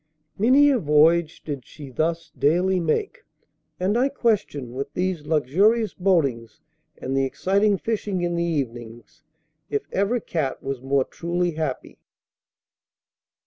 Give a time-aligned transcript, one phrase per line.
[0.39, 3.23] Many a voyage did she thus daily make,
[3.79, 6.59] and I question, with these luxurious boatings
[6.97, 9.21] and the exciting fishing in the evenings,
[9.69, 11.99] if ever cat was more truly happy.